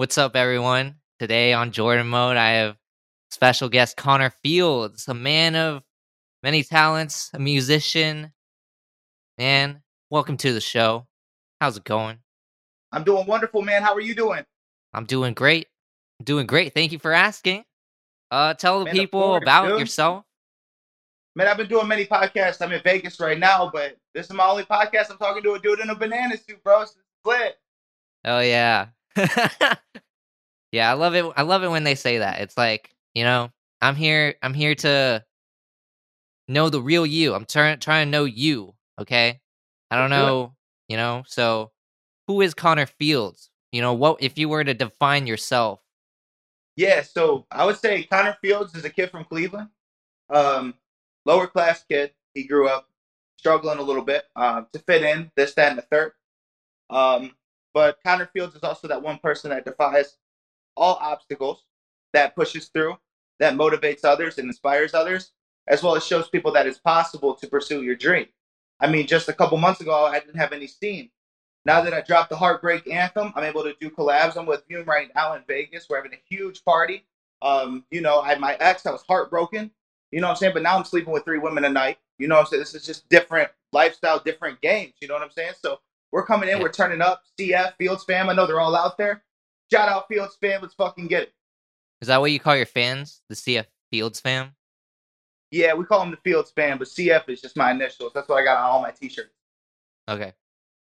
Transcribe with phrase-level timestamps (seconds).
[0.00, 0.94] What's up, everyone?
[1.18, 2.78] Today on Jordan Mode, I have
[3.30, 5.82] special guest Connor Fields, a man of
[6.42, 8.32] many talents, a musician.
[9.36, 11.06] Man, welcome to the show.
[11.60, 12.16] How's it going?
[12.92, 13.82] I'm doing wonderful, man.
[13.82, 14.42] How are you doing?
[14.94, 15.68] I'm doing great.
[16.18, 16.72] I'm doing great.
[16.72, 17.64] Thank you for asking.
[18.30, 19.80] Uh, tell the Man, people course, about dude.
[19.80, 20.24] yourself.
[21.36, 22.62] Man, I've been doing many podcasts.
[22.62, 25.10] I'm in Vegas right now, but this is my only podcast.
[25.10, 26.80] I'm talking to a dude in a banana suit, bro.
[26.80, 26.96] It's
[27.26, 27.56] lit.
[28.24, 28.86] Oh yeah.
[30.72, 31.24] yeah, I love it.
[31.36, 32.40] I love it when they say that.
[32.40, 35.24] It's like, you know, I'm here I'm here to
[36.48, 37.34] know the real you.
[37.34, 39.40] I'm trying trying to know you, okay?
[39.90, 40.26] I don't Let's do it.
[40.26, 40.54] know,
[40.88, 41.24] you know.
[41.26, 41.72] So,
[42.26, 43.50] who is Connor Fields?
[43.72, 45.80] You know, what if you were to define yourself?
[46.76, 49.68] Yeah, so I would say Connor Fields is a kid from Cleveland.
[50.28, 50.74] Um,
[51.26, 52.12] lower class kid.
[52.34, 52.88] He grew up
[53.36, 56.12] struggling a little bit um, to fit in, this, that, and the third.
[56.88, 57.32] Um,
[57.74, 60.16] but Connor Fields is also that one person that defies
[60.76, 61.64] all obstacles,
[62.12, 62.96] that pushes through,
[63.38, 65.32] that motivates others and inspires others,
[65.68, 68.26] as well as shows people that it's possible to pursue your dream.
[68.80, 71.10] I mean, just a couple months ago, I didn't have any steam.
[71.66, 74.36] Now that I dropped the Heartbreak Anthem, I'm able to do collabs.
[74.36, 75.86] I'm with Fume right now in Vegas.
[75.88, 77.04] We're having a huge party.
[77.42, 79.70] Um, you know, I had my ex, I was heartbroken.
[80.10, 80.54] You know what I'm saying?
[80.54, 81.98] But now I'm sleeping with three women a night.
[82.18, 82.60] You know what I'm saying?
[82.60, 84.94] This is just different lifestyle, different games.
[85.00, 85.52] You know what I'm saying?
[85.62, 85.80] So
[86.12, 87.22] we're coming in, we're turning up.
[87.38, 88.28] CF, Fields fam.
[88.28, 89.22] I know they're all out there.
[89.72, 90.62] Shout out Fields fam.
[90.62, 91.32] Let's fucking get it.
[92.00, 93.22] Is that what you call your fans?
[93.28, 94.54] The CF Fields fam?
[95.50, 98.12] Yeah, we call them the Fields fam, but CF is just my initials.
[98.14, 99.30] That's what I got on all my t-shirts.
[100.08, 100.32] Okay.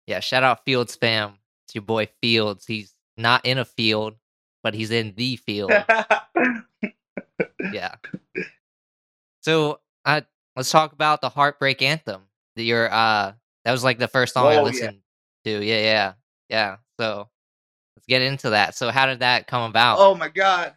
[0.06, 1.34] Yeah, shout out Fields fam.
[1.67, 2.67] It's your boy Fields.
[2.67, 4.15] He's not in a field,
[4.62, 5.70] but he's in the field.
[7.73, 7.95] yeah.
[9.43, 10.23] So, uh,
[10.56, 12.23] let's talk about the Heartbreak Anthem.
[12.56, 13.33] That Your uh,
[13.65, 14.61] that was like the first song I Oh, yeah.
[14.62, 14.98] listened
[15.45, 15.65] to.
[15.65, 16.12] Yeah, yeah,
[16.48, 16.77] yeah.
[16.98, 17.29] So,
[17.97, 18.75] let's get into that.
[18.75, 19.99] So, how did that come about?
[19.99, 20.75] oh my god.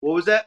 [0.00, 0.46] What was that?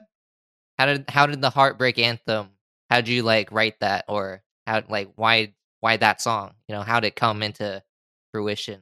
[0.78, 2.50] How did how did the Heartbreak Anthem?
[2.90, 6.54] How did you like write that, or how like why why that song?
[6.68, 7.84] You know, how did it come into
[8.32, 8.82] fruition?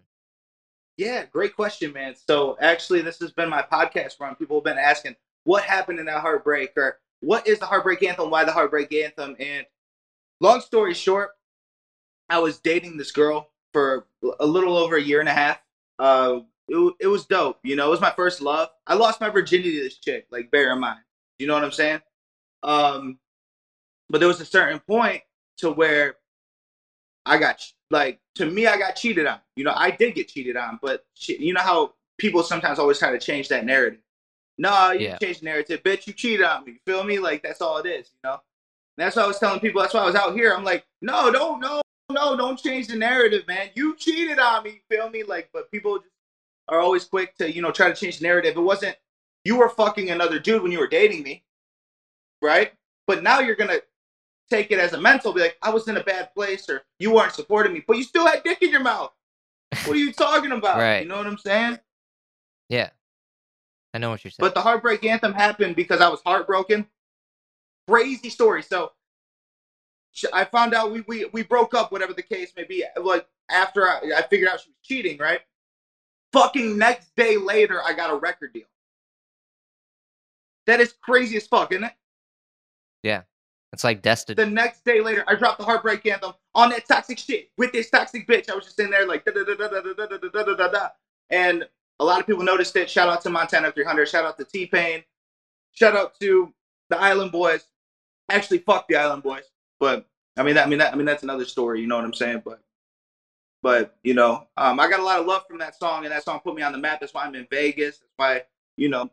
[0.98, 2.16] Yeah, great question, man.
[2.28, 4.36] So actually, this has been my podcast run.
[4.36, 8.30] People have been asking, what happened in that heartbreak, or what is the heartbreak anthem?
[8.30, 9.36] Why the heartbreak anthem?
[9.40, 9.66] And
[10.40, 11.32] long story short,
[12.30, 14.08] I was dating this girl for
[14.40, 15.60] a little over a year and a half.
[16.00, 17.60] Uh, it, it was dope.
[17.62, 18.70] You know, it was my first love.
[18.88, 20.28] I lost my virginity to this chick.
[20.32, 21.02] Like, bear in mind.
[21.40, 22.00] You know what I'm saying?
[22.64, 23.20] Um,
[24.10, 25.24] but there was a certain point
[25.58, 26.16] to where
[27.26, 29.40] I got like to me, I got cheated on.
[29.58, 32.98] You know, I did get cheated on, but she, you know how people sometimes always
[32.98, 34.00] try to change that narrative.
[34.58, 35.18] No, you Yeah.
[35.18, 36.08] change the narrative, bitch.
[36.08, 36.72] You cheated on me.
[36.72, 37.20] You feel me?
[37.20, 38.10] Like that's all it is.
[38.14, 38.40] You know.
[38.98, 39.82] And that's why I was telling people.
[39.82, 40.54] That's why I was out here.
[40.56, 41.82] I'm like, no, don't, no,
[42.12, 43.70] no, don't change the narrative, man.
[43.76, 44.82] You cheated on me.
[44.90, 45.24] Feel me?
[45.24, 46.10] Like, but people just
[46.68, 48.56] are always quick to you know try to change the narrative.
[48.58, 48.98] It wasn't
[49.44, 51.44] you were fucking another dude when you were dating me,
[52.42, 52.74] right?
[53.08, 53.80] But now you're gonna
[54.50, 57.12] take it as a mental, be like, I was in a bad place, or you
[57.12, 59.12] weren't supporting me, but you still had dick in your mouth.
[59.86, 60.78] What are you talking about?
[60.80, 61.02] Right.
[61.02, 61.80] You know what I'm saying?
[62.70, 62.90] Yeah,
[63.94, 64.46] I know what you're saying.
[64.46, 66.88] But the heartbreak anthem happened because I was heartbroken.
[67.88, 68.64] Crazy story.
[68.64, 68.92] So
[70.34, 72.84] I found out we, we we broke up, whatever the case may be.
[73.02, 75.42] Like after I, I figured out she was cheating, right?
[76.32, 78.66] Fucking next day later, I got a record deal.
[80.68, 81.94] That is crazy as fuck, isn't it?
[83.04, 83.22] Yeah.
[83.72, 84.38] It's like destined.
[84.38, 87.90] The next day later, I dropped the heartbreak anthem on that toxic shit with this
[87.90, 88.50] toxic bitch.
[88.50, 90.44] I was just in there like da da da da da da da da da
[90.44, 90.90] da da da.
[91.30, 91.68] And
[92.00, 92.90] a lot of people noticed it.
[92.90, 94.08] Shout out to Montana 300.
[94.08, 95.04] Shout out to T Pain.
[95.74, 96.54] Shout out to
[96.90, 97.66] the Island Boys.
[98.30, 99.44] Actually, fuck the Island Boys.
[99.86, 101.80] But I mean, that, I mean, that, I mean, that's another story.
[101.80, 102.42] You know what I'm saying?
[102.44, 102.60] But,
[103.62, 106.24] but you know, um, I got a lot of love from that song, and that
[106.24, 107.02] song put me on the map.
[107.02, 108.00] That's why I'm in Vegas.
[108.00, 108.42] That's why,
[108.78, 109.12] you know,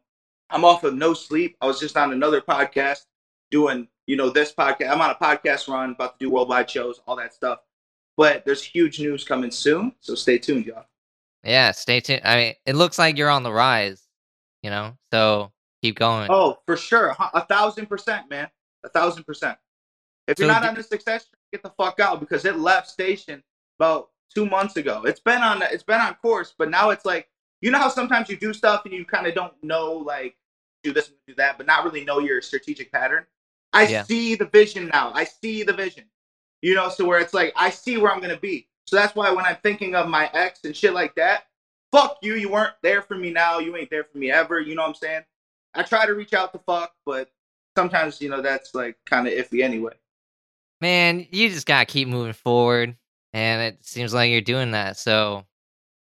[0.49, 1.59] I'm off of no sleep.
[1.61, 3.05] I was just on another podcast
[3.51, 4.91] doing, you know, this podcast.
[4.91, 7.59] I'm on a podcast run, about to do worldwide shows, all that stuff.
[8.17, 10.87] But there's huge news coming soon, so stay tuned, y'all.
[11.45, 12.23] yeah, stay tuned.
[12.25, 14.09] I mean, it looks like you're on the rise.
[14.63, 15.53] You know, so
[15.83, 16.31] keep going.
[16.31, 18.49] Oh, for sure, a a thousand percent, man,
[18.85, 19.59] a thousand percent.
[20.33, 23.43] If you're So not on the success, get the fuck out because it left station
[23.79, 25.05] about two months ago.
[25.05, 27.29] It's been on, it's been on course, but now it's like,
[27.61, 30.37] you know how sometimes you do stuff and you kind of don't know, like,
[30.83, 33.27] do this and do that, but not really know your strategic pattern.
[33.73, 34.03] I Yeah.
[34.05, 35.13] see the vision now.
[35.15, 36.05] I see the vision.
[36.63, 38.69] You know, so where it's like I see where I'm gonna be.
[38.87, 41.47] So that's why when I'm thinking of my ex and shit like that,
[41.93, 42.35] fuck you.
[42.35, 43.59] You weren't there for me now.
[43.61, 44.61] You ain't there for me ever.
[44.61, 45.25] You know what I'm saying?
[45.75, 47.31] I try to reach out to fuck, but
[47.77, 49.95] sometimes you know that's like kind of iffy anyway.
[50.83, 52.97] Man, you just gotta keep moving forward,
[53.33, 54.99] and it seems like you're doing that.
[54.99, 55.47] So,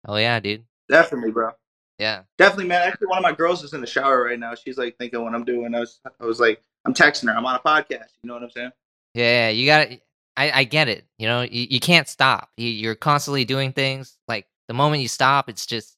[0.07, 0.63] oh yeah, dude.
[0.89, 1.51] Definitely, bro.
[1.99, 2.23] Yeah.
[2.37, 2.87] Definitely, man.
[2.87, 4.55] Actually, one of my girls is in the shower right now.
[4.55, 5.75] She's like thinking what I'm doing.
[5.75, 7.37] I was, I was like, I'm texting her.
[7.37, 8.07] I'm on a podcast.
[8.23, 8.71] You know what I'm saying?
[9.13, 9.99] Yeah, you got to
[10.39, 11.05] I, I get it.
[11.17, 12.49] You know, you, you can't stop.
[12.55, 14.17] You, you're constantly doing things.
[14.25, 15.97] Like the moment you stop, it's just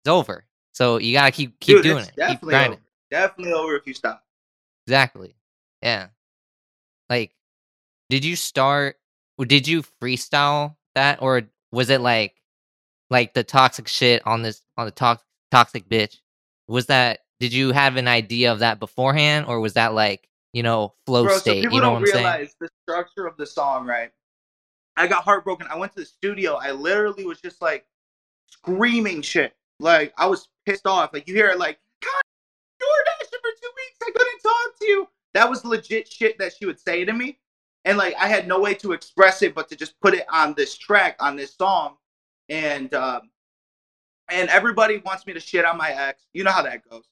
[0.00, 0.46] it's over.
[0.72, 2.06] So you gotta keep keep Dude, doing it.
[2.06, 2.72] Keep Definitely grinding.
[2.72, 2.82] over.
[3.10, 4.24] Definitely over if you stop.
[4.86, 5.34] Exactly.
[5.82, 6.06] Yeah.
[7.10, 7.32] Like,
[8.12, 8.96] did you start?
[9.40, 12.34] Did you freestyle that, or was it like,
[13.08, 16.18] like the toxic shit on this on the toxic toxic bitch?
[16.68, 17.20] Was that?
[17.40, 21.24] Did you have an idea of that beforehand, or was that like you know flow
[21.24, 21.62] Bro, so state?
[21.62, 22.24] people You know don't what I'm saying?
[22.24, 24.10] realize the structure of the song, right?
[24.98, 25.66] I got heartbroken.
[25.70, 26.56] I went to the studio.
[26.56, 27.86] I literally was just like
[28.50, 29.54] screaming shit.
[29.80, 31.14] Like I was pissed off.
[31.14, 32.22] Like you hear it like, God,
[32.78, 33.98] DoorDash for two weeks.
[34.02, 35.08] I couldn't talk to you.
[35.32, 37.38] That was legit shit that she would say to me.
[37.84, 40.54] And like I had no way to express it but to just put it on
[40.54, 41.96] this track, on this song.
[42.48, 43.30] And um
[44.28, 46.26] and everybody wants me to shit on my ex.
[46.32, 47.04] You know how that goes.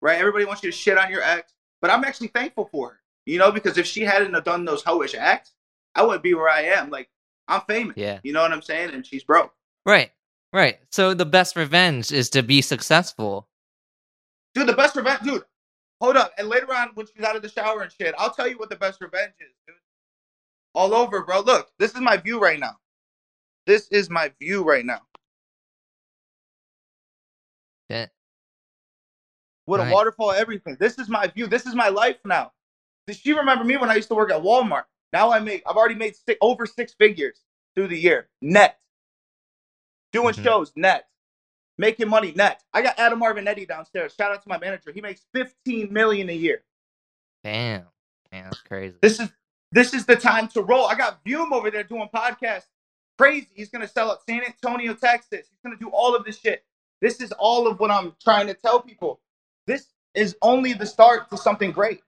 [0.00, 0.18] Right?
[0.18, 1.52] Everybody wants you to shit on your ex.
[1.82, 3.00] But I'm actually thankful for her.
[3.26, 5.52] You know, because if she hadn't have done those hoish acts,
[5.94, 6.90] I wouldn't be where I am.
[6.90, 7.10] Like
[7.48, 7.96] I'm famous.
[7.96, 8.20] Yeah.
[8.22, 8.90] You know what I'm saying?
[8.94, 9.52] And she's broke.
[9.84, 10.10] Right.
[10.52, 10.78] Right.
[10.90, 13.48] So the best revenge is to be successful.
[14.54, 15.44] Dude, the best revenge, dude.
[16.00, 16.32] Hold up.
[16.38, 18.70] And later on, when she's out of the shower and shit, I'll tell you what
[18.70, 19.76] the best revenge is, dude.
[20.74, 21.40] All over, bro.
[21.40, 22.76] Look, this is my view right now.
[23.66, 25.00] This is my view right now.
[27.88, 28.06] Yeah.
[29.66, 29.90] With Nice.
[29.90, 30.76] a waterfall, everything.
[30.78, 31.46] This is my view.
[31.46, 32.52] This is my life now.
[33.06, 34.84] Does she remember me when I used to work at Walmart?
[35.12, 37.40] Now I make, I've already made six, over six figures
[37.74, 38.80] through the year, net.
[40.12, 40.42] Doing Mhm.
[40.42, 41.08] shows, net.
[41.78, 42.62] Making money, net.
[42.72, 44.14] I got Adam Marvinetti downstairs.
[44.14, 44.92] Shout out to my manager.
[44.92, 46.64] He makes 15 million a year.
[47.42, 47.86] Damn.
[48.30, 48.98] Man, that's crazy.
[49.00, 49.30] This is
[49.72, 50.86] this is the time to roll.
[50.86, 52.66] I got Vume over there doing podcasts.
[53.18, 53.48] Crazy.
[53.54, 55.48] He's gonna sell out San Antonio, Texas.
[55.50, 56.64] He's gonna do all of this shit.
[57.00, 59.20] This is all of what I'm trying to tell people.
[59.66, 62.02] This is only the start to something great.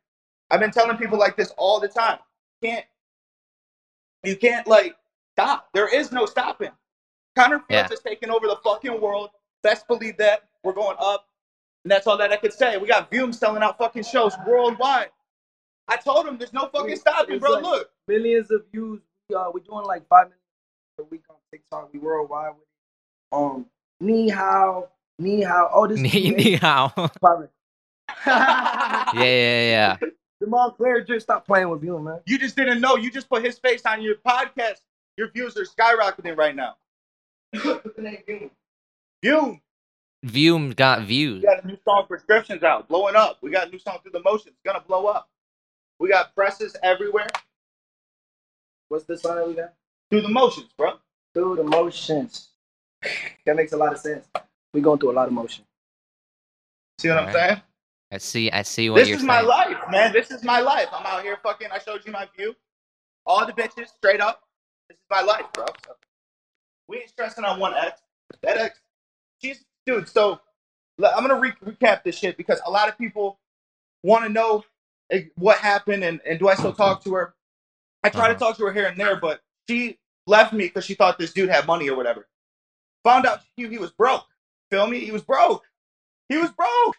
[0.50, 2.18] I've been telling people like this all the time.
[2.62, 2.86] You can't
[4.24, 4.96] you can't like
[5.34, 5.68] stop.
[5.74, 6.70] There is no stopping.
[7.36, 7.94] Connor Fields Yeah.
[7.94, 9.30] is taking over the fucking world.
[9.62, 10.48] Best believe that.
[10.64, 11.26] We're going up.
[11.84, 12.78] And that's all that I could say.
[12.78, 15.10] We got Vume selling out fucking shows worldwide.
[15.88, 17.52] I told him there's no fucking It's stopping, bro.
[17.52, 17.90] like- Look.
[18.08, 19.00] millions of views.
[19.28, 20.40] We, uh, we're doing like five minutes
[20.98, 21.92] a week on TikTok.
[21.92, 23.36] We worldwide with it.
[23.36, 23.66] Um,
[24.00, 24.88] ni hao,
[25.18, 25.70] ni hao.
[25.72, 26.92] Oh, this Ni ni hao.
[28.26, 29.96] Yeah, yeah, yeah.
[30.40, 32.20] The Montclair just stopped playing with you, man.
[32.26, 32.96] You just didn't know.
[32.96, 34.80] You just put his face on your podcast.
[35.16, 36.76] Your views are skyrocketing right now.
[37.54, 38.50] Vume,
[40.24, 41.42] View got views.
[41.42, 43.38] we got a new song, Prescriptions out, blowing up.
[43.42, 45.28] We got a new song, Through the Motions, gonna blow up.
[45.98, 47.28] We got presses everywhere.
[48.88, 49.72] What's this song that we got?
[50.10, 50.94] Through the Motions, bro.
[51.34, 52.48] Through the motions.
[53.46, 54.26] that makes a lot of sense.
[54.74, 55.64] We going through a lot of motion.
[56.98, 57.48] See what I'm Alright.
[57.48, 57.62] saying?
[58.12, 58.50] I see.
[58.50, 59.28] I see what This you're saying.
[59.28, 60.12] This is my life, man.
[60.12, 60.88] This is my life.
[60.92, 61.68] I'm out here fucking.
[61.72, 62.54] I showed you my view.
[63.24, 64.42] All the bitches, straight up.
[64.88, 65.64] This is my life, bro.
[65.86, 65.94] So,
[66.88, 68.02] we ain't stressing on one ex.
[68.42, 68.80] That ex,
[69.40, 70.08] she's dude.
[70.08, 70.40] So
[71.02, 73.38] I'm gonna re- recap this shit because a lot of people
[74.02, 74.64] want to know
[75.36, 77.34] what happened and, and do I still talk to her.
[78.04, 78.46] I try to Uh-huh.
[78.46, 81.48] talk to her here and there, but she left me because she thought this dude
[81.50, 82.28] had money or whatever.
[83.04, 84.26] Found out he, he was broke.
[84.70, 85.00] Feel me?
[85.00, 85.64] He was broke.
[86.28, 86.96] He was broke.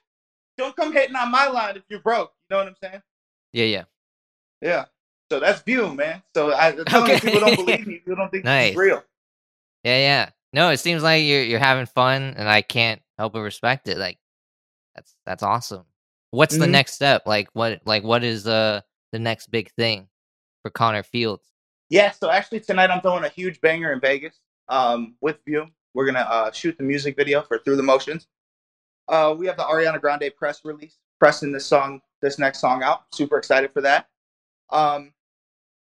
[0.58, 2.34] Don't come hitting on my line if you're broke.
[2.50, 3.02] You know what I'm saying?
[3.54, 3.84] Yeah, yeah.
[4.62, 4.86] Yeah.
[5.32, 6.22] So that's view, man.
[6.36, 7.20] So I Okay.
[7.20, 7.96] people don't believe me.
[8.00, 8.72] People don't think Nice.
[8.72, 9.04] is real.
[9.84, 10.30] Yeah, yeah.
[10.54, 13.98] No, it seems like you're you're having fun, and I can't help but respect it.
[13.98, 14.20] Like,
[14.96, 15.86] that's that's awesome.
[16.34, 16.72] What's the Mhm.
[16.72, 17.28] next step?
[17.28, 20.10] Like, what like what is uh the next big thing
[20.64, 21.46] for Connor Fields?
[21.90, 22.10] Yeah.
[22.10, 24.40] So actually tonight I'm throwing a huge banger in Vegas.
[24.68, 28.28] Um, with view, we're gonna uh, shoot the music video for Through the Motions.
[29.08, 33.04] Uh, we have the Ariana Grande press release, pressing this song, this next song out.
[33.14, 34.10] Super excited for that.
[34.72, 35.14] Um,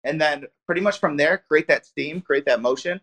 [0.03, 3.01] and then pretty much from there, create that steam, create that motion,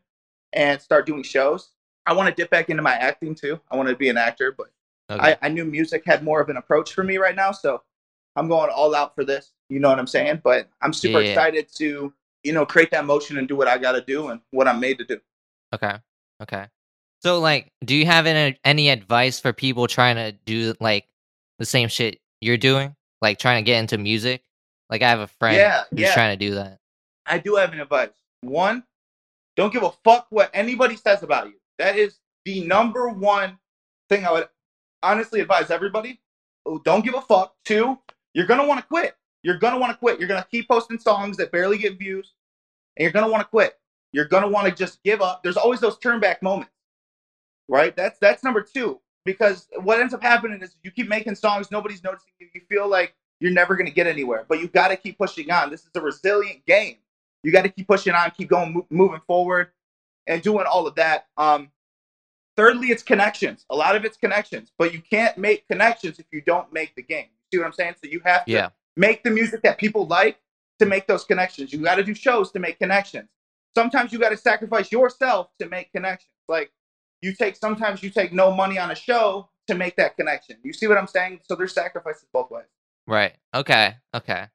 [0.52, 1.70] and start doing shows.
[2.06, 3.60] I want to dip back into my acting too.
[3.68, 4.68] I want to be an actor, but
[5.10, 5.32] Okay.
[5.32, 7.82] I, I knew music had more of an approach for me right now, so
[8.36, 9.52] I'm going all out for this.
[9.68, 10.40] You know what I'm saying?
[10.42, 11.30] But I'm super Yeah.
[11.30, 12.12] excited to,
[12.44, 14.80] you know, create that motion and do what I got to do and what I'm
[14.80, 15.20] made to do.
[15.74, 15.96] Okay.
[16.42, 16.66] Okay.
[17.20, 21.06] So, like, do you have any any advice for people trying to do like
[21.58, 24.42] the same shit you're doing, like trying to get into music?
[24.90, 26.14] Like, I have a friend Yeah, who's yeah.
[26.14, 26.78] trying to do that.
[27.26, 28.10] I do have an advice.
[28.40, 28.82] One,
[29.56, 31.54] don't give a fuck what anybody says about you.
[31.78, 33.58] That is the number one
[34.08, 34.48] thing I would
[35.02, 36.20] honestly advise everybody.
[36.66, 37.54] Oh, Don't give a fuck.
[37.64, 37.98] Two,
[38.34, 39.16] you're gonna want to quit.
[39.42, 40.18] You're gonna want to quit.
[40.18, 42.32] You're gonna keep posting songs that barely get views,
[42.96, 43.78] and you're gonna want to quit.
[44.12, 45.42] You're gonna want to just give up.
[45.42, 46.72] There's always those turn back moments,
[47.68, 47.94] right?
[47.96, 49.00] That's that's number two.
[49.24, 52.48] because what ends up happening is you keep making songs, nobody's noticing you.
[52.54, 55.50] You feel like you're never going to get anywhere, but you got to keep pushing
[55.50, 55.70] on.
[55.70, 56.96] This is a resilient game.
[57.44, 59.68] You got to keep pushing on, keep going, mo- moving forward,
[60.26, 61.26] and doing all of that.
[61.36, 61.70] Um,
[62.56, 63.64] thirdly, it's connections.
[63.70, 67.02] A lot of it's connections, but you can't make connections if you don't make the
[67.02, 67.26] game.
[67.50, 67.94] You see what I'm saying?
[68.02, 68.68] So you have to Yeah.
[68.96, 70.38] make the music that people like
[70.78, 71.72] to make those connections.
[71.72, 73.28] You got to do shows to make connections.
[73.76, 76.32] Sometimes you got to sacrifice yourself to make connections.
[76.48, 76.72] Like
[77.20, 80.56] you take sometimes you take no money on a show to make that connection.
[80.62, 81.40] You see what I'm saying?
[81.44, 82.66] So there's sacrifices both ways.
[83.06, 83.34] Right.
[83.54, 83.96] Okay.
[84.14, 84.46] Okay.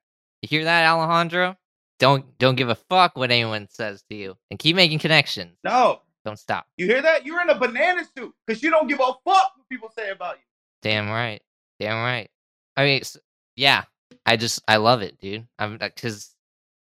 [0.42, 1.56] You hear that, Alejandro?
[1.98, 5.56] Don't don't give a fuck what anyone says to you, and keep making connections.
[5.64, 6.66] No, Don't stop.
[6.76, 7.24] you hear that?
[7.24, 10.36] You're in a banana suit because you don't give a fuck what people say about
[10.36, 10.42] you.
[10.82, 11.40] Damn right.
[11.80, 12.28] Damn right.
[12.76, 13.00] I mean,
[13.56, 13.84] yeah.
[14.26, 15.46] I just I love it, dude.
[15.58, 16.34] I'm uh, because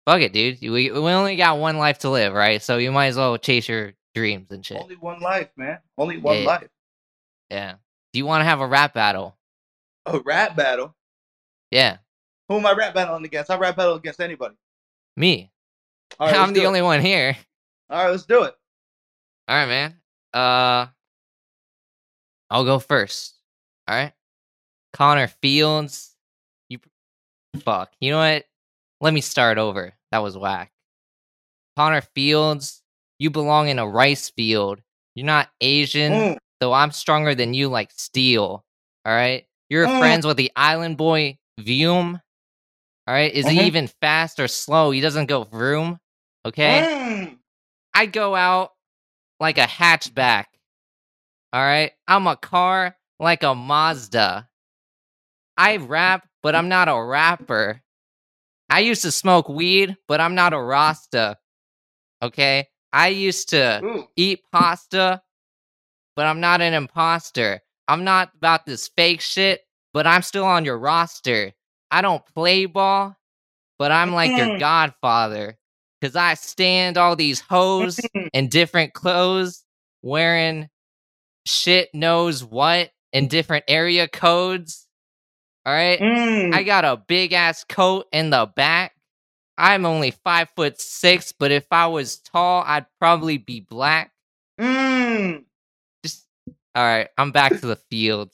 [0.07, 0.61] fuck it, dude.
[0.63, 2.63] We we only got one life to live, right?
[2.63, 4.81] So you might as well chase your dreams and shit.
[4.81, 5.79] Only one life, man.
[5.99, 6.45] Only one Yeah.
[6.47, 6.69] life.
[7.51, 7.75] Yeah.
[8.15, 9.37] Do you want to have a rap battle?
[10.07, 10.95] A rap battle.
[11.71, 11.99] Yeah.
[12.49, 13.51] Who am I rap battling against?
[13.51, 14.55] I rap battle against anybody.
[15.19, 15.51] Me.
[16.19, 16.67] Right, I'm the it.
[16.67, 17.37] only one here.
[17.91, 18.55] All right, let's do it.
[19.49, 19.95] All right, man.
[20.33, 20.87] Uh,
[22.51, 23.35] I'll go first.
[23.89, 24.13] All right,
[24.93, 26.15] Connor Fields.
[26.69, 26.79] You
[27.61, 27.93] fuck.
[28.01, 28.45] You know what?
[29.01, 29.95] Let me start over.
[30.13, 30.73] That was whack.
[31.77, 32.83] Connor Fields,
[33.19, 34.81] you belong in a rice field.
[35.15, 38.65] You're not Asian, Mm, though I'm stronger than you like steel.
[39.05, 39.47] All right?
[39.69, 39.99] You're Mm.
[39.99, 42.21] friends with the island boy Vume.
[43.07, 43.33] All right?
[43.33, 43.53] Is Mhm.
[43.53, 44.91] he even fast or slow?
[44.91, 46.01] He doesn't go vroom.
[46.47, 46.83] Okay?
[46.83, 47.39] mm.
[47.95, 48.74] I go out
[49.41, 50.45] like a hatchback.
[51.53, 51.93] All right?
[52.09, 54.49] I'm a car like a Mazda.
[55.57, 57.81] I rap, but I'm not a rapper.
[58.69, 61.39] I used to smoke weed, but I'm not a Rasta.
[62.23, 62.69] Okay?
[62.93, 64.09] I used to Ooh.
[64.17, 65.23] eat pasta,
[66.17, 67.61] but I'm not an imposter.
[67.87, 69.61] I'm not about this fake shit,
[69.93, 71.53] but I'm still on your roster.
[71.91, 73.17] I don't play ball,
[73.79, 74.59] but I'm like your Mm.
[74.59, 75.59] godfather.
[76.05, 77.99] Cause I stand all these hoes
[78.35, 79.65] in different clothes,
[80.03, 80.69] wearing
[81.47, 84.87] shit knows what in different area codes.
[85.65, 85.99] All right.
[85.99, 86.53] Mm.
[86.53, 88.93] I got a big ass coat in the back.
[89.57, 94.13] I'm only five foot six, but if I was tall, I'd probably be black.
[94.61, 95.45] Mm.
[96.03, 96.27] Just
[96.75, 97.09] all right.
[97.17, 98.31] I'm back to the field.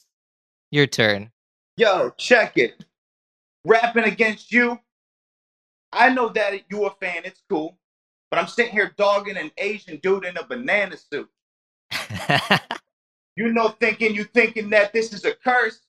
[0.72, 1.30] Your turn.
[1.76, 2.84] Yo, check it.
[3.64, 4.80] Rapping against you.
[5.92, 7.23] I know that you a fan.
[7.25, 7.78] It's cool.
[8.30, 11.28] But I'm sitting here dogging an Asian dude in a banana suit.
[13.37, 15.80] You know, thinking you thinking that this is a curse.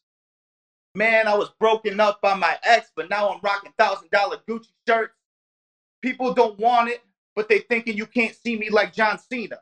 [0.95, 4.69] Man, I was broken up by my ex, but now I'm rocking thousand dollar Gucci
[4.87, 5.15] shirts.
[6.01, 7.01] People don't want it,
[7.35, 9.57] but they thinking you can't see me like John Cena.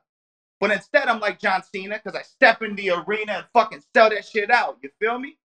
[0.59, 4.09] But instead, I'm like John Cena because I step in the arena and fucking sell
[4.11, 4.77] that shit out.
[4.83, 5.37] You feel me?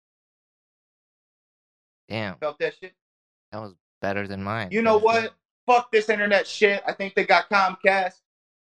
[2.11, 2.95] Damn, Felt that shit?
[3.53, 3.75] that was
[4.05, 4.69] better than mine.
[4.71, 5.33] You know what?
[5.67, 6.83] Fuck this internet shit.
[6.87, 8.21] I think they got Comcast,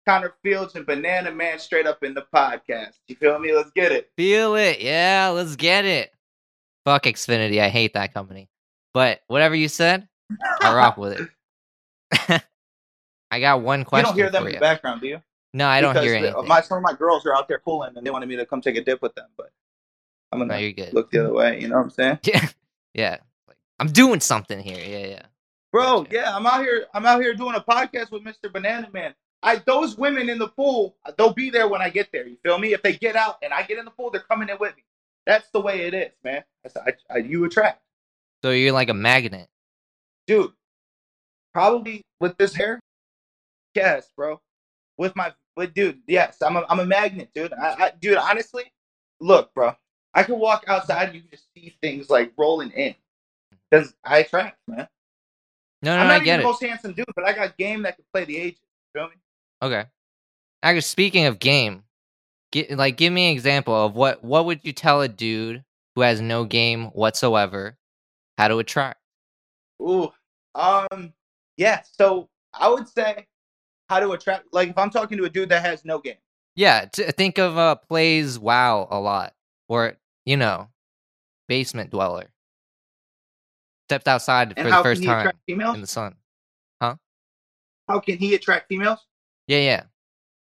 [0.07, 2.97] Connor Fields, and Banana Man straight up in the podcast.
[3.09, 3.55] You feel me?
[3.55, 4.11] Let's get it.
[4.19, 4.81] Feel it.
[4.83, 6.13] Yeah, let's get it.
[6.85, 7.59] Fuck Xfinity.
[7.59, 8.51] I hate that company.
[8.93, 10.07] But whatever you said,
[10.61, 12.43] I rock with it.
[13.31, 14.15] I got one question.
[14.15, 15.23] You don't hear them in the background, do you?
[15.55, 16.49] No, I don't hear the- anything.
[16.49, 18.61] My, some of my girls are out there pulling, and they wanted me to come
[18.61, 19.51] take a dip with them, but
[20.33, 20.93] I'm gonna you're good.
[20.93, 21.61] look the other way.
[21.61, 22.19] You know what I'm saying?
[22.27, 22.49] Yeah,
[22.93, 23.17] yeah.
[23.81, 24.79] I'm doing something here.
[24.79, 25.23] Yeah, yeah.
[25.73, 26.17] Bro, Gotcha.
[26.17, 26.87] yeah, I'm out here.
[26.95, 28.53] I'm out here doing a podcast with Mr.
[28.53, 29.15] Banana Man.
[29.43, 32.29] I those women in the pool, they'll be there when I get there.
[32.29, 32.75] You feel me?
[32.75, 34.85] If they get out and I get in the pool, they're coming in with me.
[35.27, 36.45] That's the way it is, man.
[36.65, 37.83] That's, I, I, you attract.
[38.45, 39.49] So you're like a magnet.
[40.27, 40.53] dude,
[41.55, 42.81] probably with this hair,
[43.75, 44.41] yes, bro.
[44.99, 47.53] With my, with dude, yes, I'm a, I'm a magnet, dude.
[47.55, 48.65] I, I, dude, honestly,
[49.21, 49.75] look, bro,
[50.15, 52.95] I can walk outside and you can just see things like rolling in.
[53.73, 54.89] Cause I attract, man.
[55.83, 56.43] No, no, I'm not I get even it.
[56.43, 58.61] the most handsome dude, but I got game that can play the ages.
[58.95, 59.17] You feel me?
[59.63, 59.85] Okay.
[60.63, 61.85] Actually, speaking of game,
[62.53, 66.03] get, like, give me an example of what what would you tell a dude who
[66.03, 67.77] has no game whatsoever
[68.37, 68.99] how to attract?
[69.81, 70.11] Ooh,
[70.55, 71.13] um,
[71.57, 71.81] yeah.
[71.93, 73.27] So I would say
[73.89, 74.47] how to attract.
[74.53, 76.17] Like if I'm talking to a dude that has no game.
[76.57, 79.35] Yeah, t- think of uh plays WoW a lot,
[79.69, 79.95] or
[80.27, 80.69] you know,
[81.49, 82.31] basement dweller.
[83.91, 85.75] Stepped outside And for the first time females?
[85.75, 86.15] in the sun.
[86.81, 86.95] Huh?
[87.89, 89.05] How can he attract females?
[89.49, 89.83] Yeah, yeah.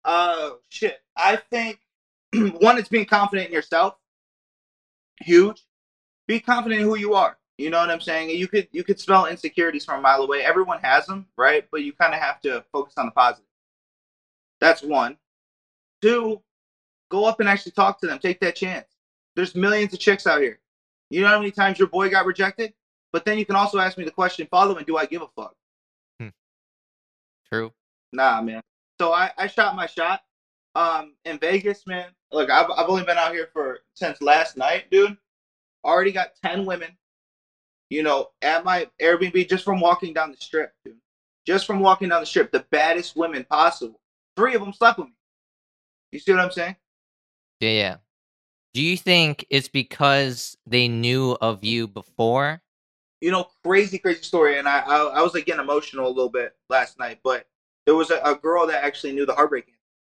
[0.05, 1.01] Uh, shit.
[1.17, 1.79] I think
[2.59, 3.95] one is being confident in yourself.
[5.19, 5.63] Huge.
[6.27, 7.39] Be confident in who you are.
[7.57, 8.29] You know what I'm saying?
[8.29, 10.43] You could you could smell insecurities from a mile away.
[10.43, 11.65] Everyone has them, right?
[11.71, 13.49] But you kind of have to focus on the positive.
[14.61, 15.17] That's one.
[16.03, 16.39] Two,
[17.09, 18.19] go up and actually talk to them.
[18.19, 18.85] Take that chance.
[19.35, 20.59] There's millions of chicks out here.
[21.09, 22.75] You know how many times your boy got rejected?
[23.13, 25.55] But then you can also ask me the question following, do I give a fuck?
[26.19, 26.29] Hmm.
[27.47, 27.71] True.
[28.11, 28.61] Nah, man.
[28.99, 30.21] So I, I shot my shot.
[30.75, 32.07] Um, in Vegas, man.
[32.31, 35.15] Look, I've I've only been out here for since last night, dude.
[35.85, 36.89] Already got ten women.
[37.91, 40.95] You know, at my Airbnb just from walking down the strip, dude.
[41.45, 43.99] Just from walking down the strip, the baddest women possible.
[44.35, 45.13] Three of them slept with me.
[46.11, 46.75] You see what I'm saying?
[47.59, 47.95] Yeah, yeah.
[48.73, 52.62] Do you think it's because they knew of you before?
[53.23, 54.59] You know, crazy, crazy story.
[54.59, 57.47] And I, I, I was like getting emotional a little bit last night, but
[57.85, 59.73] there was a, a girl that actually knew the heartbreak.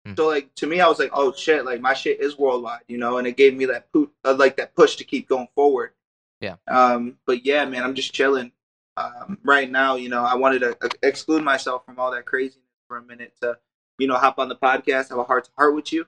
[0.08, 0.16] Mm.
[0.16, 2.98] So like to me, I was like, oh shit, like my shit is worldwide, you
[2.98, 5.92] know, and it gave me that uh, like that push to keep going forward.
[6.40, 6.56] Yeah.
[6.66, 7.16] Um.
[7.26, 8.50] But yeah, man, I'm just chilling.
[8.96, 9.38] Um.
[9.44, 12.96] Right now, you know, I wanted to uh, exclude myself from all that craziness for
[12.96, 13.56] a minute to,
[13.98, 16.06] you know, hop on the podcast, have a heart to heart with you,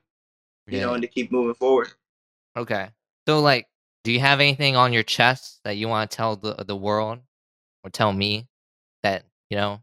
[0.67, 1.91] you know, and to keep moving forward.
[2.57, 2.89] Okay.
[3.29, 3.69] So like,
[4.09, 7.19] do you have anything on your chest that you want to tell the the world
[7.85, 8.49] or tell me
[9.03, 9.83] that, you know?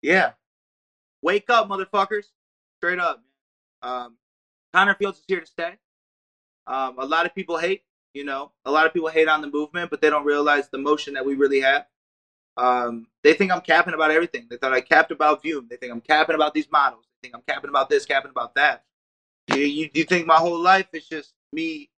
[0.00, 0.30] Yeah.
[1.20, 2.28] Wake up, motherfuckers.
[2.78, 3.22] Straight up.
[3.82, 4.16] Um,
[4.72, 5.74] Connor Fields is here to stay.
[6.66, 7.82] Um, a lot of people hate,
[8.14, 10.78] you know, a lot of people hate on the movement, but they don't realize the
[10.78, 11.84] motion that we really have.
[12.56, 14.46] Um, they think I'm capping about everything.
[14.48, 15.68] They thought I capped about Vume.
[15.68, 17.04] They think I'm capping about these models.
[17.20, 18.84] They think I'm capping about this, capping about that.
[19.48, 21.90] You, you, you think my whole life is just me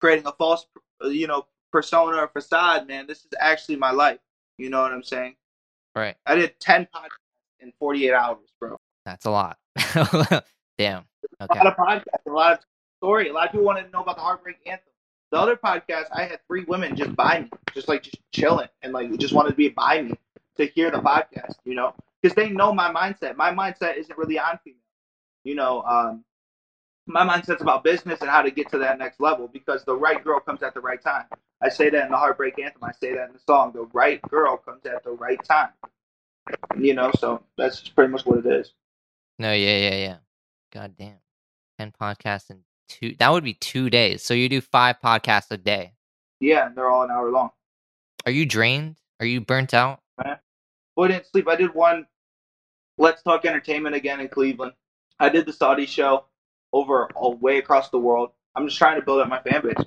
[0.00, 0.66] creating a false,
[1.04, 3.06] you know, persona or facade, man.
[3.06, 4.18] This is actually my life.
[4.58, 5.36] You know what I'm saying?
[5.94, 6.16] Right.
[6.26, 7.10] I did 10 podcasts
[7.60, 8.76] in 48 hours, bro.
[9.04, 9.58] That's a lot.
[10.78, 11.04] Damn.
[11.40, 11.58] A Okay.
[11.58, 12.58] lot of podcasts, a lot of
[12.98, 13.28] story.
[13.28, 14.92] A lot of people wanted to know about the Heartbreak Anthem.
[15.32, 18.92] The other podcast, I had three women just by me, just like just chilling and
[18.92, 20.14] like just wanted to be by me
[20.56, 23.36] to hear the podcast, you know, because they know my mindset.
[23.36, 24.78] My mindset isn't really on female,
[25.44, 25.82] you know.
[25.82, 26.24] Um,
[27.06, 30.22] my mindset's about business and how to get to that next level because the right
[30.22, 31.24] girl comes at the right time.
[31.62, 32.84] I say that in the Heartbreak Anthem.
[32.84, 33.72] I say that in the song.
[33.72, 35.70] The right girl comes at the right time.
[36.78, 38.72] You know, so that's pretty much what it is.
[39.38, 40.16] No, yeah, yeah, yeah.
[40.72, 41.18] God damn.
[41.78, 43.14] 10 podcasts in two.
[43.18, 44.22] That would be two days.
[44.22, 45.92] So you do five podcasts a day.
[46.40, 47.50] Yeah, and they're all an hour long.
[48.24, 48.96] Are you drained?
[49.20, 50.00] Are you burnt out?
[50.96, 51.48] Well, I didn't sleep.
[51.48, 52.06] I did one
[52.98, 54.72] Let's Talk Entertainment again in Cleveland.
[55.20, 56.24] I did the Saudi show
[56.76, 58.30] over all way across the world.
[58.54, 59.86] I'm just trying to build up my fan base, man.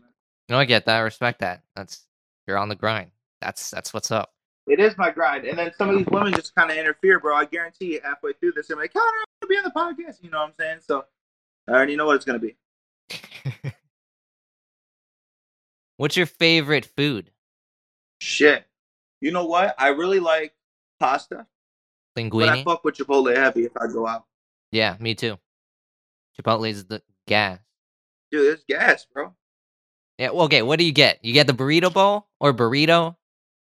[0.49, 0.97] No, I get that.
[0.97, 1.63] I respect that.
[1.75, 2.05] That's
[2.47, 3.11] you're on the grind.
[3.41, 4.33] That's that's what's up.
[4.67, 5.45] It is my grind.
[5.45, 7.35] And then some of these women just kind of interfere, bro.
[7.35, 9.71] I guarantee you halfway through this, they're like, Connor, I want to be on the
[9.71, 10.23] podcast.
[10.23, 10.79] You know what I'm saying?
[10.87, 11.05] So
[11.67, 13.71] I already know what it's going to be.
[15.97, 17.31] What's your favorite food?
[18.21, 18.65] Shit.
[19.21, 19.75] You know what?
[19.77, 20.53] I really like
[20.99, 21.47] pasta,
[22.17, 22.39] Linguine.
[22.39, 24.25] but I fuck with Chipotle heavy if I go out.
[24.71, 25.37] Yeah, me too.
[26.39, 27.59] Chipotle's the gas.
[28.31, 29.33] Dude, it's gas, bro.
[30.17, 31.19] Yeah, well, okay, what do you get?
[31.23, 33.15] You get the burrito bowl or burrito?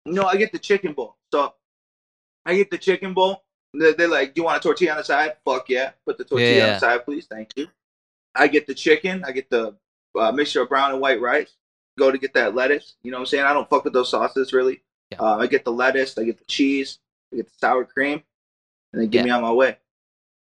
[0.05, 1.17] No, I get the chicken bowl.
[1.31, 1.53] So
[2.45, 3.43] I get the chicken bowl.
[3.73, 6.25] They're, they're like, "Do you want a tortilla on the side?" Fuck yeah, put the
[6.25, 7.25] tortilla on the side, please.
[7.27, 7.67] Thank you.
[8.35, 9.23] I get the chicken.
[9.23, 9.75] I get the
[10.19, 11.55] uh, mixture of brown and white rice.
[11.97, 12.95] Go to get that lettuce.
[13.03, 13.43] You know what I'm saying?
[13.45, 14.81] I don't fuck with those sauces really.
[15.11, 15.19] Yeah.
[15.19, 16.17] Uh, I get the lettuce.
[16.17, 16.99] I get the cheese.
[17.31, 18.23] I get the sour cream,
[18.91, 19.23] and then get Yeah.
[19.25, 19.77] me on my way.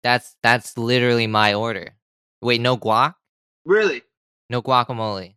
[0.03, 1.94] That's that's literally my order.
[2.45, 3.15] Wait, no guac?
[3.65, 4.03] Really,
[4.51, 5.33] No guacamole.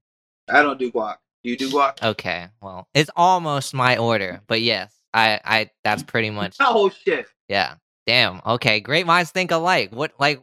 [0.46, 1.16] I don't do guac.
[1.42, 2.02] Do you do guac?
[2.02, 7.26] Okay, well, it's almost my order, but yes, I I that's pretty much Oh shit!
[7.48, 7.76] yeah.
[8.06, 8.40] Damn.
[8.44, 9.90] Okay, great minds think alike.
[9.92, 10.42] What like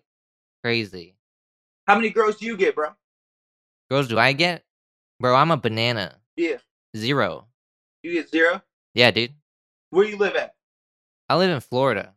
[0.64, 1.16] crazy
[1.88, 2.90] How many girls do you get, bro?
[3.92, 4.64] girls do I get?
[5.20, 6.16] Bro, I'm a banana.
[6.36, 6.58] Yeah,
[6.98, 7.46] Zero.
[8.02, 8.62] you get zero.
[8.96, 9.34] Yeah, dude.
[9.92, 10.56] Where you live at?
[11.30, 12.14] I live in Florida.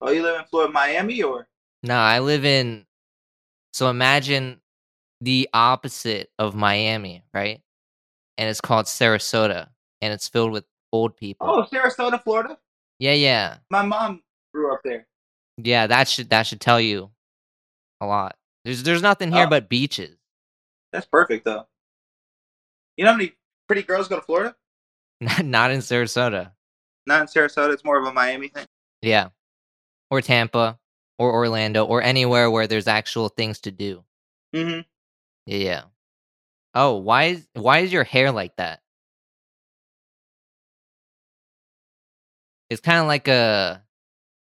[0.00, 1.46] Oh, you live in Florida, Miami, or
[1.84, 2.84] No, I live in.
[3.72, 4.60] So imagine
[5.20, 7.60] the opposite of Miami, right?
[8.38, 9.68] And it's called Sarasota,
[10.00, 11.46] and it's filled with old people.
[11.48, 12.58] oh, Sarasota, Florida.
[12.98, 14.22] Yeah, yeah, My mom
[14.54, 15.06] grew up there.
[15.56, 15.86] yeah.
[15.86, 17.10] That should that should tell you
[18.00, 18.36] a lot.
[18.64, 19.50] There's there's nothing here Oh.
[19.50, 20.16] but beaches.
[20.92, 21.66] That's perfect, though.
[22.96, 23.32] You know how many
[23.66, 24.54] pretty girls go to Florida?
[25.42, 26.52] Not in Sarasota.
[27.06, 27.72] Not in Sarasota.
[27.72, 28.66] It's more of a Miami thing.
[29.00, 29.28] Yeah,
[30.10, 30.78] or Tampa,
[31.18, 34.04] or Orlando, or anywhere where there's actual things to do.
[34.54, 34.80] Mm-hmm.
[35.46, 35.58] Yeah.
[35.58, 35.82] yeah.
[36.74, 38.80] Oh, why is why is your hair like that?
[42.70, 43.82] It's kind of like a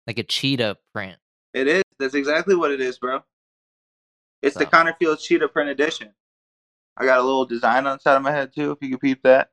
[0.07, 1.18] like a cheetah print.
[1.53, 1.83] It is.
[1.98, 3.20] That's exactly what it is, bro.
[4.42, 6.12] It's the So- Connor Fields Cheetah print edition.
[6.96, 8.70] I got a little design on the side of my head too.
[8.72, 9.50] If you can peep that,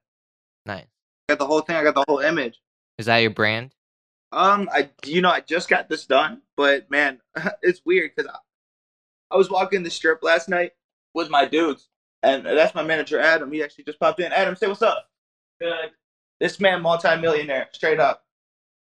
[0.65, 0.85] Nice.
[1.27, 1.75] I got the whole thing.
[1.75, 2.59] I got the whole image.
[2.97, 3.73] Is that your brand?
[4.31, 7.19] Um, I you know I just got this done, but man,
[7.61, 10.71] it's weird because I, I was walking the strip last night
[11.13, 11.89] with my dudes,
[12.23, 13.51] and that's my manager Adam.
[13.51, 14.31] He actually just popped in.
[14.31, 15.09] Adam, say what's up.
[15.59, 15.91] Good.
[16.39, 18.23] This man, multi-millionaire, straight up.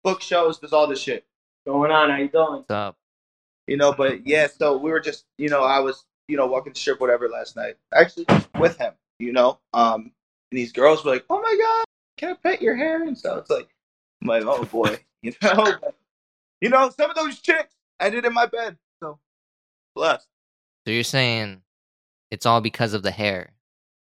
[0.03, 1.25] Book shows, does all this shit.
[1.65, 2.09] Going on?
[2.09, 2.57] How you doing?
[2.57, 2.97] What's up?
[3.65, 6.73] You know, but yeah, so we were just, you know, I was, you know, walking
[6.73, 7.75] the strip, whatever, last night.
[7.93, 8.27] Actually,
[8.59, 9.59] with him, you know.
[9.73, 10.11] Um,
[10.51, 11.85] and these girls were like, "Oh my god,
[12.17, 13.39] can I pet your hair?" and stuff.
[13.39, 13.69] It's like,
[14.21, 15.73] I'm like, oh boy, you know.
[16.61, 18.77] you know, some of those chicks I did in my bed.
[19.01, 19.19] So
[19.95, 20.27] blessed,
[20.85, 21.61] So you're saying
[22.31, 23.53] it's all because of the hair?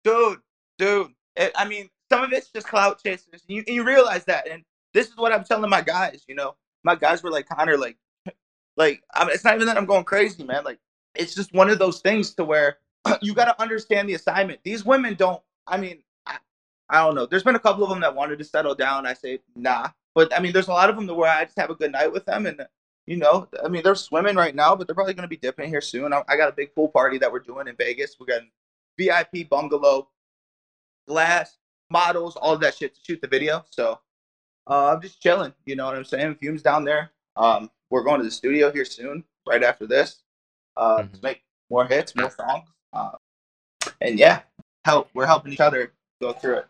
[0.04, 0.38] dude,
[0.78, 1.12] dude.
[1.36, 3.42] It, I mean, some of it's just clout chasers.
[3.48, 4.62] And you, and you realize that, and
[4.94, 6.24] this is what I'm telling my guys.
[6.28, 7.96] You know, my guys were like, Connor, like,
[8.76, 10.64] like, I mean, it's not even that I'm going crazy, man.
[10.64, 10.78] Like,
[11.14, 12.78] it's just one of those things to where
[13.22, 14.60] you got to understand the assignment.
[14.64, 15.42] These women don't.
[15.66, 16.38] I mean, I,
[16.88, 17.26] I don't know.
[17.26, 19.06] There's been a couple of them that wanted to settle down.
[19.06, 21.70] I say nah, but I mean, there's a lot of them where I just have
[21.70, 22.66] a good night with them, and
[23.06, 25.68] you know, I mean, they're swimming right now, but they're probably going to be dipping
[25.68, 26.12] here soon.
[26.12, 28.16] I, I got a big pool party that we're doing in Vegas.
[28.20, 28.42] We got
[28.98, 30.08] VIP bungalow,
[31.08, 31.56] glass,
[31.90, 33.64] models, all of that shit to shoot the video.
[33.70, 33.98] So
[34.68, 35.52] uh, I'm just chilling.
[35.64, 36.36] You know what I'm saying?
[36.36, 37.10] Fumes down there.
[37.36, 40.22] Um, we're going to the studio here soon, right after this,
[40.76, 41.22] uh, to Mhm.
[41.22, 42.68] make more hits, more songs.
[42.92, 43.12] Uh,
[44.00, 44.42] and yeah,
[44.84, 45.08] help.
[45.14, 46.68] We're helping each other go through it.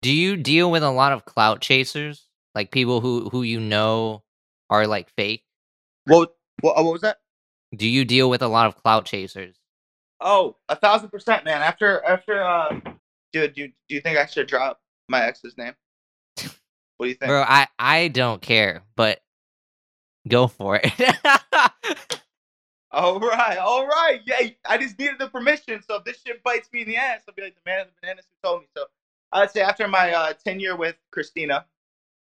[0.00, 2.27] Do you deal with a lot of clout chasers,
[2.58, 4.24] like people who who you know
[4.68, 5.44] are like fake?
[6.06, 6.34] What?
[6.60, 7.18] What, what was that?
[7.76, 9.54] Do you deal with a lot of clout chasers?
[10.20, 11.62] Oh, a thousand percent, man.
[11.62, 12.80] After after, uh,
[13.32, 15.74] dude, do you, do you think I should drop my ex's name?
[16.96, 17.28] What do you think?
[17.28, 19.20] Bro, I I don't care, but
[20.26, 20.92] go for it.
[22.90, 24.22] All right, all right.
[24.24, 25.82] Yeah, I just needed the permission.
[25.86, 27.88] So if this shit bites me in the ass, I'll be like the man of
[27.88, 28.66] the bananas who told me.
[28.74, 28.86] So
[29.30, 31.66] I'd say after my uh, tenure with Christina,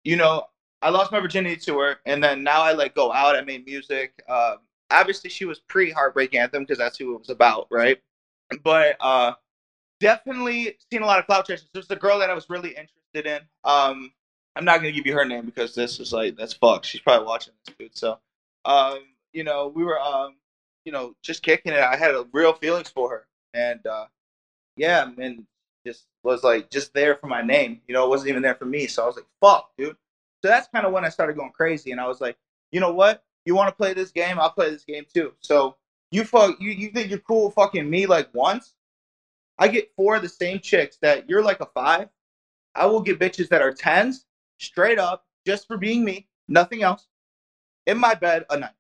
[0.05, 0.45] you know,
[0.83, 3.37] I lost my virginity to her, and then now I like go out.
[3.37, 4.13] I made music.
[4.29, 4.59] Um,
[4.91, 7.99] obviously, she was pre Heartbreak Anthem because that's who it was about, right?
[8.63, 9.33] But uh,
[10.01, 11.69] definitely seen a lot of clout chasers.
[11.73, 13.41] There's a girl that I was really interested in.
[13.65, 14.13] Um,
[14.57, 16.87] I'm not gonna give you her name because this is like that's fucked.
[16.87, 17.97] She's probably watching this dude.
[17.97, 18.19] So,
[18.67, 18.99] um,
[19.33, 20.37] you know, we were um,
[20.85, 21.79] you know, just kicking it.
[21.79, 24.07] I had a real feelings for her, and uh,
[24.77, 25.47] yeah, and
[26.25, 27.81] was like just there for my name.
[27.87, 28.87] You know, it wasn't even there for me.
[28.87, 29.97] So I was like, fuck, dude.
[30.43, 32.37] So that's kind of when I started going crazy, and I was like,
[32.73, 33.23] you know what?
[33.45, 34.41] You want to play this game?
[34.41, 35.33] I'll play this game too.
[35.41, 35.77] So
[36.11, 38.75] you fuck, you you think you're cool fucking me like once?
[39.59, 42.09] I get four of the same chicks that you're like a five.
[42.75, 44.27] I will get bitches that are tens
[44.59, 47.07] straight up just for being me, nothing else,
[47.87, 48.71] in my bed a night.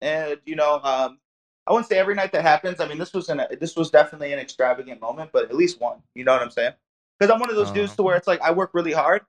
[0.00, 1.18] And you know, um,
[1.66, 2.80] I wouldn't say every night that happens.
[2.80, 5.98] I mean, this was an this was definitely an extravagant moment, but at least one.
[6.14, 6.72] You know what I'm saying?
[7.18, 7.96] Because I'm one of those dudes Uh-huh.
[7.96, 9.22] to where it's like I work really hard.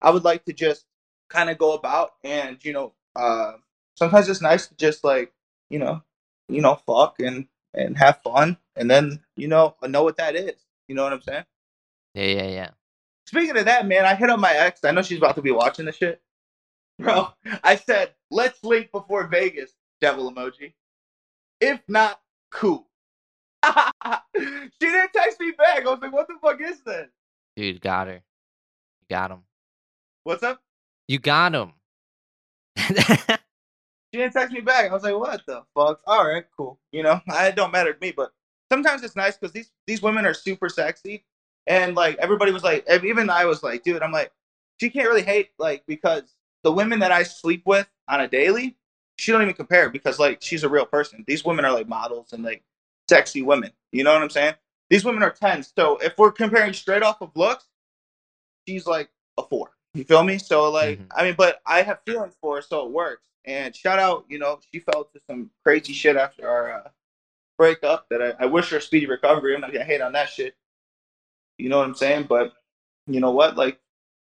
[0.00, 0.86] I would like to just
[1.28, 3.52] kind of go about and you know, uh,
[3.96, 5.32] sometimes it's nice to just like
[5.70, 6.02] you know,
[6.48, 10.54] you know, fuck and and have fun, and then you know, know what that is.
[10.88, 11.44] You know what I'm saying?
[12.14, 12.70] yeah, yeah, yeah.
[13.26, 14.84] Speaking of that, man, I hit up my ex.
[14.84, 16.22] I know she's about to be watching this shit.
[16.98, 17.28] Bro,
[17.62, 20.72] I said, let's link before Vegas, devil emoji.
[21.60, 22.20] If not,
[22.50, 22.88] cool.
[23.66, 23.70] she
[24.80, 25.84] didn't text me back.
[25.86, 27.08] I was like, what the fuck is this?
[27.56, 28.22] Dude, got her.
[29.00, 29.40] You got him.
[30.24, 30.60] What's up?
[31.08, 31.72] You got him.
[34.16, 34.90] She didn't text me back.
[34.90, 36.00] I was like, what the fuck?
[36.06, 36.78] All right, cool.
[36.90, 38.32] You know, it don't matter to me, but
[38.72, 41.24] sometimes it's nice because these these women are super sexy,
[41.66, 44.32] and like everybody was like, even I was like, dude, I'm like,
[44.80, 46.22] she can't really hate like because
[46.62, 48.76] the women that I sleep with on a daily,
[49.18, 51.24] she don't even compare because like she's a real person.
[51.26, 52.62] These women are like models and like
[53.08, 53.72] sexy women.
[53.92, 54.54] You know what I'm saying?
[54.90, 55.72] These women are tens.
[55.76, 57.64] So if we're comparing straight off of looks,
[58.66, 59.70] she's like a four.
[59.94, 60.38] You feel me?
[60.38, 61.06] So like, Mhm.
[61.14, 63.28] I mean, but I have feelings for her, so it works.
[63.44, 66.90] And shout out, you know, she fell to some crazy shit after our uh,
[67.56, 68.08] breakup.
[68.10, 69.54] That I, I wish her a speedy recovery.
[69.54, 70.56] I'm not gonna hate on that shit.
[71.58, 72.24] You know what I'm saying?
[72.24, 72.52] But
[73.06, 73.56] you know what?
[73.56, 73.80] Like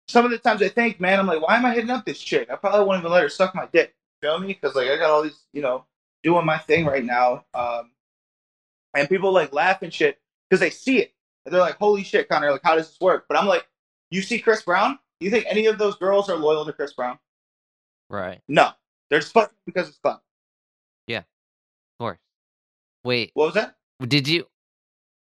[0.09, 2.19] some of the times I think, man, I'm like, why am I hitting up this
[2.19, 2.51] chick?
[2.51, 3.95] I probably won't even let her suck my dick.
[4.23, 4.49] You feel me?
[4.49, 5.87] Because like I got all these, you know,
[6.23, 7.45] doing my thing right now.
[7.55, 7.93] Um,
[8.95, 10.19] and people like laugh and shit
[10.53, 11.15] because they see it.
[11.47, 13.25] And they're like, holy shit, Connor, like how does this work?
[13.27, 13.67] But I'm like,
[14.11, 14.99] you see Chris Brown?
[15.19, 17.19] You think any of those girls are loyal to Chris Brown?
[18.11, 18.43] right.
[18.49, 18.71] No.
[19.09, 20.21] They're just fucking because it's clout.
[21.07, 21.21] Yeah.
[21.21, 21.25] Of
[21.99, 22.19] course.
[23.05, 23.77] Wait, What was that?
[24.07, 24.47] did you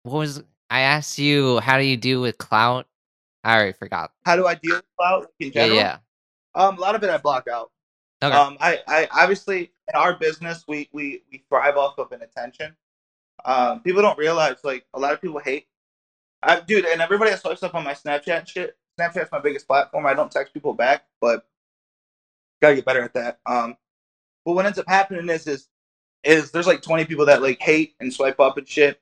[0.02, 2.86] what was I asked you how do you deal with clout?
[3.42, 4.12] I already forgot.
[4.26, 5.78] How do I deal with clout in Yeah, general?
[5.78, 5.98] yeah.
[6.54, 7.70] Um, a lot of it I block out.
[8.22, 8.34] Okay.
[8.36, 12.76] Um, I, I obviously in our business we we we thrive off of an attention.
[13.44, 15.66] Um, people don't realize like a lot of people hate.
[16.42, 18.76] I dude, and everybody that swipes up on my Snapchat shit.
[18.98, 20.06] Snapchat's my biggest platform.
[20.06, 21.46] I don't text people back, but
[22.60, 23.40] gotta get better at that.
[23.46, 23.76] Um,
[24.44, 25.68] but what ends up happening is is
[26.24, 29.00] is there's like 20 people that like hate and swipe up and shit,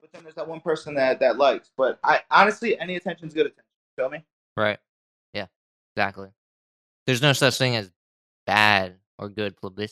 [0.00, 1.70] but then there's that one person that that likes.
[1.76, 3.64] But I honestly, any attention's good attention.
[3.96, 4.24] Feel me?
[4.56, 4.78] Right.
[5.32, 5.46] Yeah.
[5.96, 6.28] Exactly.
[7.06, 7.90] There's no such thing as
[8.46, 9.90] bad or good public-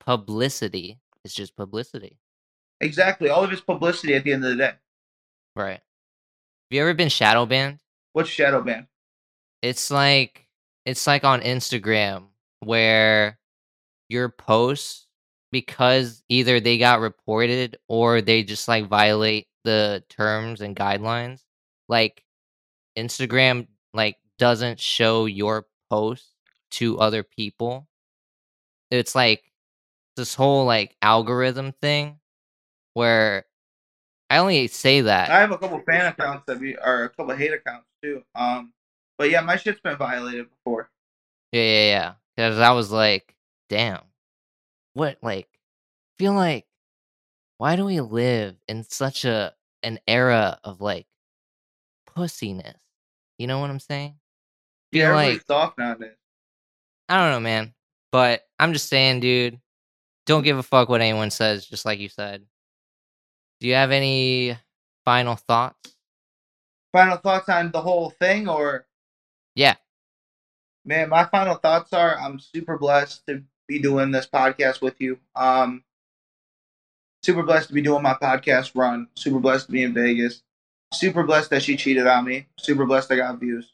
[0.00, 0.98] publicity.
[1.24, 2.18] It's just publicity.
[2.84, 3.30] Exactly.
[3.30, 4.72] All of it's publicity at the end of the day.
[5.56, 5.80] Right.
[5.80, 7.80] Have you ever been shadow banned?
[8.12, 8.88] What's shadow banned?
[9.62, 10.46] It's like
[10.84, 12.26] it's like on Instagram
[12.60, 13.38] where
[14.10, 15.06] your posts
[15.50, 21.42] because either they got reported or they just like violate the terms and guidelines.
[21.88, 22.22] Like
[22.98, 26.26] Instagram like doesn't show your post
[26.72, 27.88] to other people.
[28.90, 29.42] It's like
[30.16, 32.18] this whole like algorithm thing
[32.94, 33.44] where
[34.30, 35.30] I only say that.
[35.30, 38.22] I have a couple fan accounts that be, or a couple hate accounts too.
[38.34, 38.72] Um,
[39.18, 40.90] but yeah, my shit's been violated before.
[41.52, 42.12] Yeah, yeah, yeah.
[42.36, 43.34] Because I was like,
[43.68, 44.00] damn,
[44.94, 45.18] what?
[45.22, 45.48] Like,
[46.18, 46.66] feel like,
[47.58, 51.06] why do we live in such a an era of like
[52.16, 52.74] pussiness?
[53.38, 54.14] You know what I'm saying?
[54.92, 56.16] Feel Yeah, like soft nowadays.
[57.08, 57.74] I don't know, man.
[58.10, 59.60] But I'm just saying, dude,
[60.26, 62.44] don't give a fuck what anyone says, just like you said.
[63.64, 64.58] Do you have any
[65.06, 65.96] final thoughts?
[66.92, 68.86] Final thoughts on the whole thing, or
[69.54, 69.76] Yeah.
[70.84, 75.18] man, my final thoughts are: I'm super blessed to be doing this podcast with you.
[75.34, 75.82] Um,
[77.22, 79.08] super blessed to be doing my podcast run.
[79.14, 80.42] Super blessed to be in Vegas.
[80.92, 82.48] Super blessed that she cheated on me.
[82.58, 83.72] Super blessed I got views.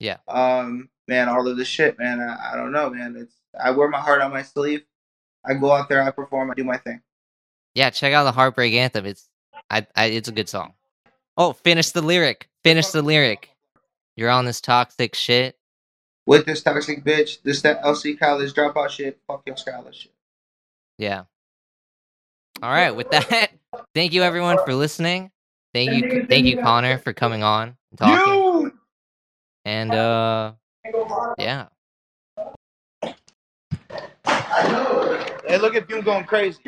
[0.00, 0.16] Yeah.
[0.26, 2.18] Um, man, all of this shit, man.
[2.18, 3.14] I, I don't know, man.
[3.14, 4.82] It's I wear my heart on my sleeve.
[5.44, 7.02] I go out there, I perform, I do my thing.
[7.74, 9.06] Yeah, check out the Heartbreak Anthem.
[9.06, 9.27] It's
[9.70, 10.74] I, I it's a good song.
[11.36, 12.48] Oh, finish the lyric.
[12.64, 13.50] Finish the lyric.
[14.16, 15.56] You're on this toxic shit.
[16.26, 20.12] With this toxic bitch, this that LC college dropout shit, fuck your scholarship.
[20.98, 21.24] Yeah.
[22.62, 23.50] All right, with that,
[23.94, 25.30] thank you everyone for listening.
[25.74, 28.32] Thank you thank you Connor for coming on and talking.
[28.32, 28.72] You
[29.64, 30.52] And uh
[31.38, 31.66] yeah.
[35.48, 36.58] Hey, look at you going crazy.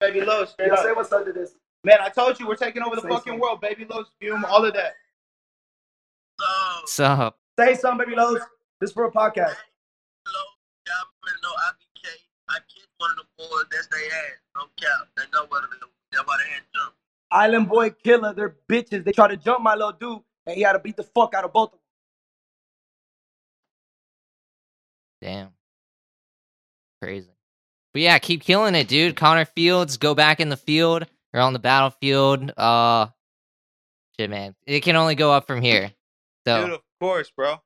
[0.00, 1.54] Hey, this baby low, straight Yo, say what's up to this.
[1.84, 3.40] Man, I told you we're taking over the Say fucking something.
[3.40, 3.60] world.
[3.60, 4.94] Baby lows, fume, all of that.
[6.80, 7.38] What's up?
[7.58, 8.40] Say something, baby Lowe's.
[8.80, 9.56] This for a podcast.
[10.24, 10.44] Hello,
[10.86, 12.08] y'all already know I be K.
[12.48, 14.38] I kicked one of the boys, that's they ass.
[14.56, 15.08] No cap.
[15.16, 15.82] They know what it is.
[16.12, 16.94] That's why they had jump.
[17.30, 19.04] Island Boy Killer, they're bitches.
[19.04, 21.44] They try to jump my little dude, and he had to beat the fuck out
[21.44, 21.80] of both of them.
[25.20, 25.48] Damn.
[27.02, 27.28] Crazy.
[27.92, 29.16] But yeah, keep killing it, dude.
[29.16, 31.06] Connor Fields, go back in the field.
[31.32, 32.52] You're on the battlefield.
[32.56, 33.08] Uh
[34.18, 34.54] shit man.
[34.66, 35.92] It can only go up from here.
[36.46, 37.56] So Dude, of course, bro.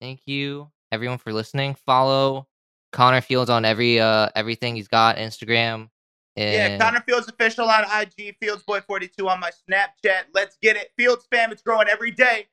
[0.00, 1.74] thank you everyone for listening.
[1.86, 2.46] Follow
[2.92, 5.90] Connor Fields on every uh everything he's got, Instagram.
[6.36, 10.24] And Yeah, Connor Fields official on IG, Fields-Boy42 on my Snapchat.
[10.32, 10.90] Let's get it.
[10.96, 12.46] Fields fam, it's growing every day.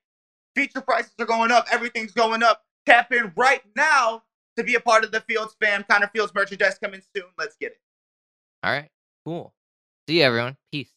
[0.55, 1.65] Feature prices are going up.
[1.71, 2.63] Everything's going up.
[2.85, 4.23] Tap in right now
[4.57, 5.85] to be a part of the Fields fam.
[5.89, 7.25] Connor Fields merchandise coming soon.
[7.37, 7.81] Let's get it.
[8.63, 8.89] All right,
[9.25, 9.53] cool.
[10.07, 10.57] See you everyone.
[10.71, 10.96] Peace.